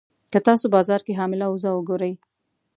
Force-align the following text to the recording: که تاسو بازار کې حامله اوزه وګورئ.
که 0.31 0.39
تاسو 0.47 0.65
بازار 0.75 1.01
کې 1.05 1.17
حامله 1.19 1.45
اوزه 1.49 1.69
وګورئ. 1.73 2.13